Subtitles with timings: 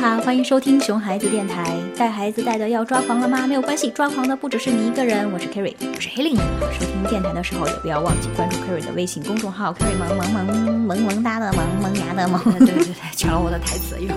[0.00, 1.74] 好，欢迎收听熊孩子电台。
[1.96, 3.46] 带孩子带的要抓狂了吗？
[3.46, 5.30] 没有关系，抓狂的不只是你一个人。
[5.32, 6.36] 我是 Kerry，我是 Helly。
[6.78, 12.40] 收听电台的时候也不要忘记关注 Kerry 的微信公众号 Kerry 萌萌萌萌萌哒的萌萌牙的萌。
[12.58, 14.08] 对对对，抢了我的台词又，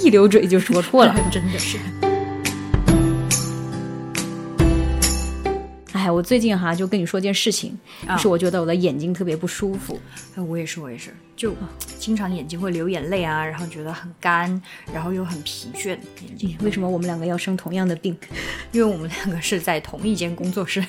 [0.00, 1.78] 一流嘴就说错了，真的是。
[6.16, 7.78] 我最近哈就跟你说件事情，
[8.08, 10.00] 就是我觉得我的眼睛特别不舒服。
[10.34, 11.54] 哎，我也是，我也是，就
[11.98, 15.88] 经常眼睛会流眼泪啊，然后觉得很干，然后又很疲倦。
[15.88, 18.16] 眼睛为什么我们两个要生同样的病？
[18.72, 20.82] 因为我们两个是在同一间工作室，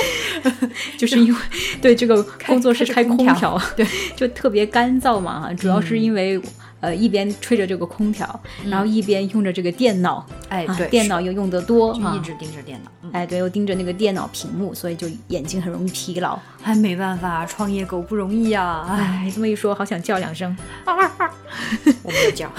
[0.98, 1.40] 就是因为
[1.80, 5.54] 对这个工作室开空调，对， 就特别干燥嘛哈。
[5.54, 6.38] 主要是因为。
[6.80, 16.38] 呃，一边吹着这个空调，然后一边用着这个电脑，哎，对，电脑又用得多，就一直盯着电脑，哎，对，又盯着那个电脑屏幕，所以就眼睛很容易疲劳。
[16.62, 18.86] 哎，没办法，创业狗不容易呀。
[18.88, 20.56] 哎，这么一说，好想叫两声，
[20.86, 22.48] 我没有叫。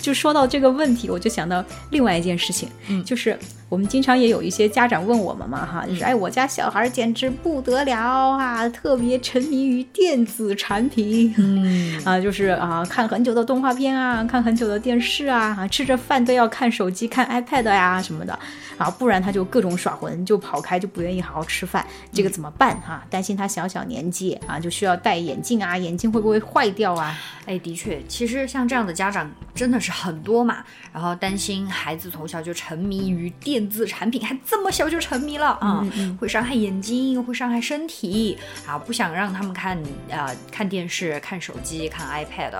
[0.00, 3.38] 就说到这个问题，我就想到另外一件事情，嗯，就是
[3.70, 18.38] 我们经常也有一些家长问我们嘛，哈，就是哎，我家小孩简直不得了啊，特别沉迷于电子产品，嗯，啊，就是啊，看很久的动画片啊，看很久的电视啊，啊，吃着饭都要看手机、看 iPad 呀什么的，
[18.76, 23.04] 啊，不然他就各种耍混，就跑开，就不愿意好好吃饭，这个怎么办哈？
[23.10, 27.18] 担心他小小年纪啊，就需要戴眼镜啊，眼镜会不会坏掉啊？
[27.46, 35.86] 哎，的确，其实像这样的家长真的是很多嘛，然后担心孩子从小就沉迷于电子产品，还这么小就沉迷了啊，
[36.18, 39.78] 会伤害眼睛，会伤害身体啊，不想让他们看
[40.10, 42.56] 啊看电视、看手机、看 iPad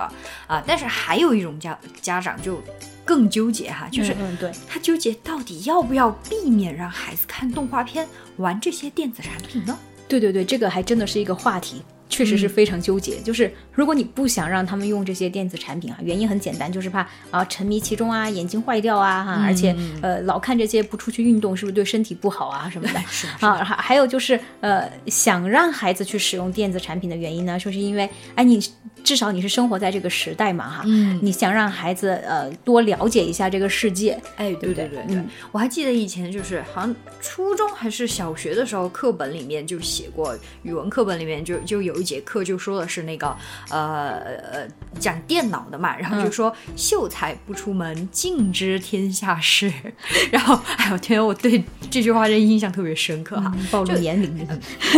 [0.47, 2.63] 啊，但是还有一种家家长就
[3.05, 9.79] 更纠结哈，就是对他纠结到底要不要避免让孩子看动画片、玩这些电子产品呢？
[10.09, 11.83] 对对对，这个还真的是一个话题。
[12.09, 23.01] 确实是非常纠结，就是如果你不想让他们用这些电子产品啊，原因很简单，就是怕啊沉迷其中啊，眼睛坏掉啊哈，而且呃老看这些不出去运动，是不是对身体不好啊什么的。
[23.41, 23.65] 啊？
[23.65, 28.61] 还还有就是呃想让孩子去使用电子产品的原因呢，就是因为哎你
[29.03, 35.03] 至少你是生活在这个时代嘛哈，嗯，你想让孩子呃多了解一下这个世界，哎对对对？
[35.09, 41.94] 对，我还记得以前就是好像初中还是小学的时候，课本里面就写过，语文课本里面就就有。
[41.95, 43.35] 有一节课就说的是那个
[43.71, 44.19] 呃
[44.53, 44.69] 呃
[44.99, 49.73] 讲电脑的嘛，然后就说秀才不出门，尽知天下事。
[50.31, 54.47] 然后哎呦天，我对这句话这印象特别深刻哈，暴露年龄。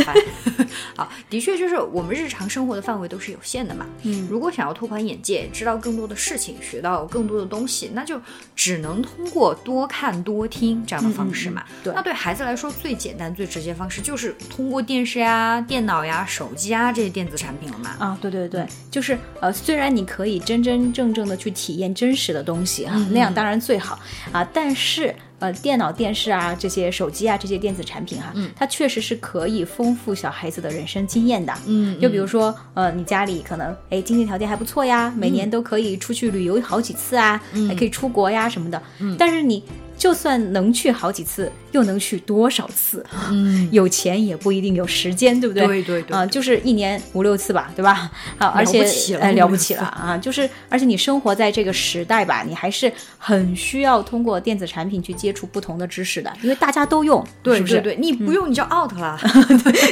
[0.96, 3.86] 好，的确就是我们日常生活的范围都是有限的嘛。
[4.02, 8.20] 嗯，如果想要拓宽眼界，知道更多的事情，学到更多的东西，那就
[8.54, 11.62] 只能通过多看多听这样的方式嘛。
[11.84, 16.85] 对，那对孩子来说最简单最直接方式就是通过电视呀、电脑呀、手机啊。
[16.92, 17.90] 这些电子产品了嘛？
[17.98, 23.98] 啊，对对对，就是呃，虽然你可以真真正正的去体验真实的东西哈，那样当然最好
[24.32, 31.52] 啊，但是呃，电脑、电视啊，这些手机啊，这些电子产品哈，它确实是可以丰富小孩子的人生经验的。
[31.66, 38.82] 嗯，就比如说呃，你家里可能哎经济条件还不错呀，每年都可以出去旅游好几次啊，还可以出国呀什么的。
[38.98, 39.62] 嗯，但是你。
[40.06, 43.04] 就算能去好几次，又能去多少次？
[43.28, 45.66] 嗯，有钱也不一定有时间，对不对？
[45.66, 48.08] 对对对，啊，就是一年五六次吧，对吧？
[48.38, 48.84] 好，而且
[49.16, 50.16] 哎，了不起了啊！
[50.16, 57.80] 就是，而且你生活在这个时代吧，你还是很需要通过电子产品去接触不同的知识的，因为大家都用，对不是？
[57.80, 59.18] 对，你不用你就 out 了。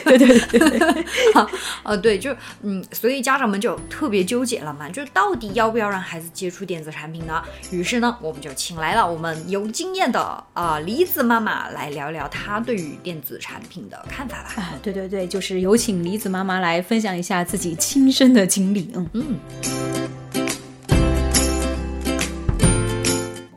[0.05, 1.05] 对 对对，
[1.35, 1.51] 好，
[1.83, 2.33] 呃，对，就
[2.63, 7.43] 嗯，所以家长们就特别纠结了嘛，就到底要不要让孩子接触电子产品呢？
[7.73, 9.93] 于是呢，我们就请来了我们有经。
[9.95, 14.63] 验的啊，梨子妈妈来聊聊她对于电子产品的看法吧。
[14.63, 18.91] 啊，对对对，就是有请梨子妈妈来分享一下自己亲身的经历。
[18.95, 20.04] 嗯嗯。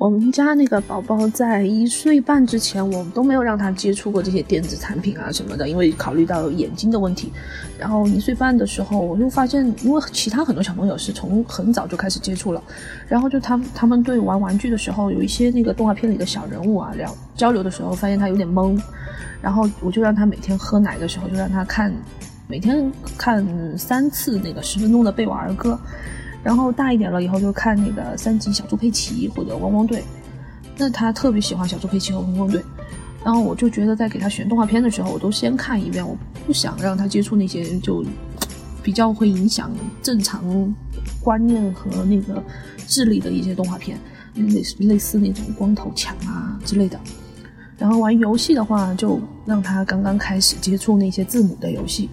[0.07, 7.29] 我们家那个宝宝在一岁半之前，我们都没有让他接触过这些电子产品啊什么的，因为考虑到眼睛的问题。
[7.78, 12.64] 然后一岁半的时候，我就发现，因为其他很多小朋友是从很早就开始接触了，
[13.05, 18.82] 然后就他他们对玩玩具的时候，有一些那个动画片里的小人物啊聊交流的时候，发现他有点懵。
[19.41, 21.93] 然后我就让他每天喝奶的时候，就让他看，
[22.47, 23.46] 每天看
[23.78, 25.78] 三次那个十分钟的贝瓦儿歌。
[26.47, 30.02] 然后大一点了以后就看那个三级小猪佩奇或者汪汪队，
[30.78, 32.64] 那他特别喜欢小猪佩奇和汪汪队，
[33.22, 38.02] 然后我就觉得在给他选动画片的时候，我都先看一遍，我不想让他接触那些就
[38.82, 39.70] 比较会影响
[40.02, 40.73] 正常
[41.22, 42.41] 观念和那个
[42.88, 43.99] 智力的一些动画片，
[44.35, 46.97] 类似类似那种光头强啊之类的。
[47.78, 52.09] 然后玩游戏的话，就让他刚刚开始接触那些字母的游戏。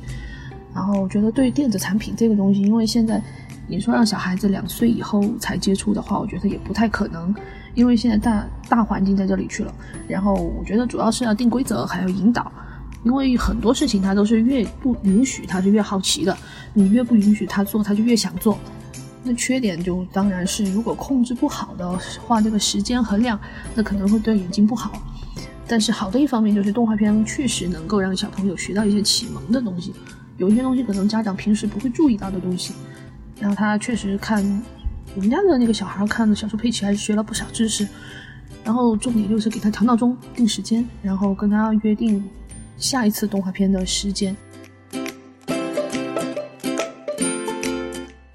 [0.75, 3.23] 然后我觉得对电子产品这个东西，因为现在。
[3.67, 7.35] 你说让小孩子两岁以后才接触的话，我觉得也不太可能，
[7.75, 9.75] 因为现在大大环境在这里去了。
[10.07, 12.53] 然后我觉得主要是要定规则，还要引导，
[13.05, 16.37] 因为很多事情他都是越不允许他是越好奇的，
[16.73, 18.59] 你越不允许他做，他就越想做。
[19.23, 21.91] 那缺点就当然是如果控制不好的
[22.27, 23.41] 话，这个时间和量，
[23.75, 25.03] 那可能会对眼睛不好。
[25.67, 29.95] 但是好的一方面就是动画片确实能够让小朋友学到一些启蒙的东西，
[30.37, 32.75] 有一些东西可能家长平时不会注意到的东西。
[33.41, 34.43] 然后他确实看
[35.15, 37.87] 我们家的那个小孩看的小猪佩奇，还是学了不少知识。
[38.65, 42.25] 然后重点就是给他调闹钟、定时间，然后跟他约定
[42.79, 44.35] 下一次动画片的时间。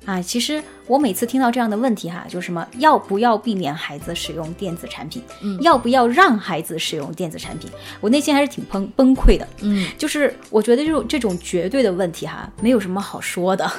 [0.06, 7.70] 啊，其实我每次听到这样的问题哈，就是什么要不要避免孩子使用电子产品，嗯要不要让孩子使用电子产品，
[8.02, 9.48] 我内心还是挺崩崩溃的。
[9.62, 13.72] 嗯，就是我觉得这种这种绝对的问题哈，没有什么好说的。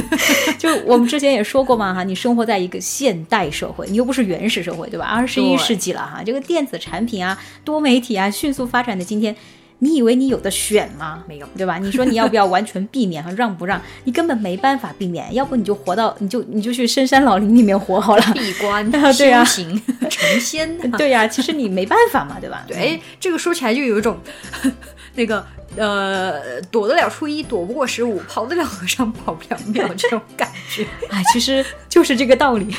[0.58, 5.06] 就是我们之前也说过嘛哈，你生活在一个现代社会，你又不是原始社会，对吧？
[5.06, 9.34] 二十一世纪了哈，这个电子产品啊、多媒体啊迅速发展的今天，
[9.80, 11.24] 你以为你有的选吗？
[11.26, 11.78] 没有对吧？
[11.78, 13.80] 你说你要不要完全避免和让不让？
[14.04, 18.22] 你根本没办法避免，要不你就活到你就你就去深山老林里面活好了。
[18.32, 20.96] 闭关 修行成仙呐。
[20.96, 22.64] 对呀、其实你没办法嘛，对吧？
[22.68, 24.18] 对，哎，这个说起来就有一种
[25.14, 25.44] 那个
[25.76, 30.84] 呃，躲得了初一，躲不过十五，跑得了和尚跑不了庙这种感觉。
[31.10, 32.74] 哎，其实就是这个道理。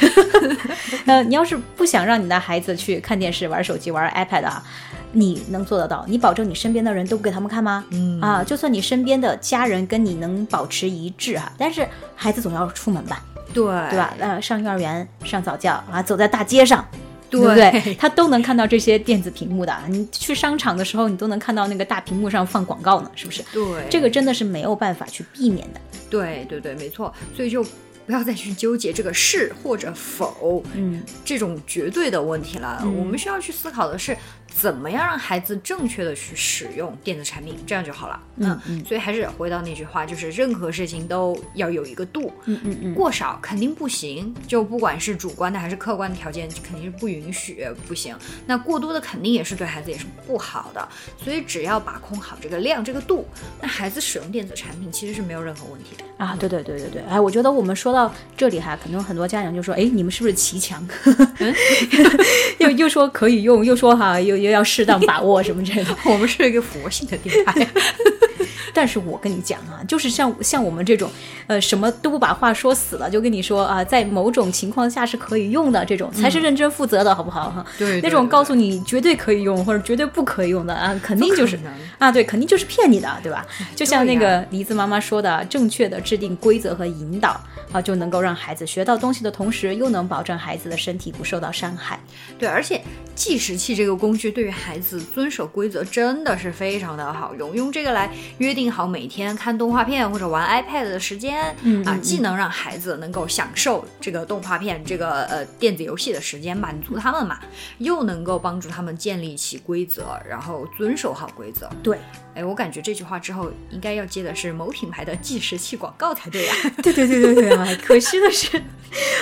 [1.05, 4.63] 呃，你要是不想让你的孩子去看电视、玩手机、玩 iPad 啊，
[5.11, 6.05] 你能做得到？
[6.07, 7.85] 你保证你身边的人都不给他们看吗？
[7.91, 13.23] 嗯啊，就算你身边的家人跟你能保持一致哈、但是孩子总要出门吧，
[13.53, 14.13] 对对吧？
[14.19, 16.85] 呃，上幼儿园、上早教啊，走在大街上。
[17.29, 17.95] 对不对对？
[17.95, 19.73] 他都能看到这些电子屏幕的。
[19.87, 23.41] 你去商场的时候，你都能看到那个大屏幕上放广告呢，是不是？
[23.53, 25.79] 对，这个真的是没有办法去避免的。
[26.09, 27.63] 对对对，没错，所以就
[28.05, 32.81] 不要再去纠结这个是或者否，嗯，这种绝对的问题了。
[32.83, 34.17] 嗯我们需要去思考的是，
[34.53, 38.19] 怎么样让孩子正确的去使用电子产品，这样就好了。
[38.37, 44.33] 嗯嗯所以还是回到那句话，就是任何事情都要有一个度，嗯嗯嗯，过少肯定不行。
[44.47, 48.15] 就不管是主观的还是客观的条件，肯定是不允许不行。
[48.45, 50.87] 那过多的肯定也是对孩子也是不好的。
[51.23, 53.25] 所以只要把控好这个量这个度，
[53.61, 56.03] 那孩子使用电子产品其实是没有任何问题的。
[56.17, 60.85] 啊，对对对对对，哎，我觉得我们说到这里哈，可能很多家长就说，哎，你们是不是骑墙？
[62.59, 65.95] 又又说可以用，又说哈，又又要适当把握什么之类的。
[66.05, 67.53] 我们是一个佛系的电台。
[68.73, 71.09] 但是我跟你讲啊，就是像像我们这种，
[71.47, 77.65] 呃，什么都不把话说死了，就跟你说啊，在某种情况下是可以用的，这种才是认真负责的，好不好哈？
[77.77, 81.59] 对那种告诉你绝对可以用或者绝对不可以用的啊，肯定就是
[81.97, 83.45] 啊，对，肯定就是骗你的，对吧？
[83.75, 87.39] 就像那个梨子妈妈说的，正确的制定规则和引导
[87.71, 91.99] 啊，就能够让孩子学到东西的同时，又能保证孩子的身体不受到伤害。
[92.37, 92.81] 对，而且
[93.15, 107.39] 计时器这个工具对于孩子遵守规则真的是非常的好用，用这个来约定好每天看动画片或者玩 iPad 的时间，啊，嗯啊既能让孩子能够享受这个动画片这个呃电子游戏的时间，满足他们嘛，
[107.77, 111.69] 又能够帮助他们建立起规则，然后遵守好规则。
[111.81, 111.97] 对，
[112.33, 117.67] 哎，我感觉这句话之后应该要接的是某品牌的计时器广告才对 呀、对对对对对啊！
[117.83, 118.61] 可惜的是，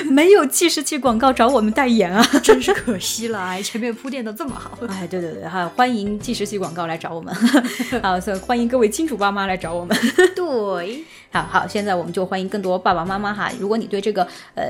[0.10, 2.24] 没有计时器广告找我们代言啊。
[2.44, 4.78] 真是可惜了，哎，前面铺垫的这么好。
[4.88, 7.34] 哎，对对对，哈，欢迎计时器广告来找我们，
[8.04, 9.98] 啊，所以欢迎各位金主爸妈来找我们。
[10.36, 13.52] 对，好好，现在我们就欢迎更多爸爸妈妈哈。
[13.60, 14.64] 如果你对这个呃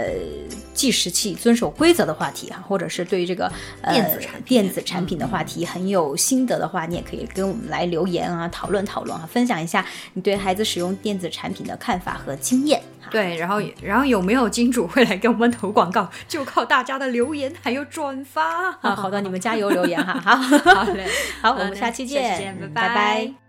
[0.74, 3.50] 计时器遵守规则的话题哈，或者是对这个、
[3.82, 12.82] 呃、电子产品电子产品的话题很有心得的话，你也可以跟我们来留言啊，讨论讨论啊，分享一下你对孩子使用电子产品的看法和经验。
[13.10, 18.70] 对，然后然后有没有金主会来给我们投广告，就靠大家的留言还有转发。
[18.82, 20.20] 啊，好的，你们加油留言哈。
[20.20, 20.36] 好，
[20.76, 21.08] 好嘞，
[21.42, 23.49] 好，我们下期见，拜拜